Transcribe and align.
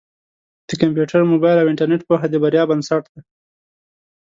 د 0.67 0.69
کمپیوټر، 0.81 1.21
مبایل 1.33 1.57
او 1.59 1.69
انټرنېټ 1.71 2.01
پوهه 2.09 2.27
د 2.29 2.35
بریا 2.43 2.63
بنسټ 2.69 3.03
دی. 3.11 3.19